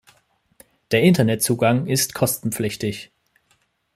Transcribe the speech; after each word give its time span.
Der 0.89 1.03
Internetzugang 1.03 1.85
ist 1.85 2.15
kostenpflichtig. 2.15 3.11